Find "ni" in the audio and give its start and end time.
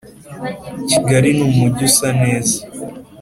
1.35-1.43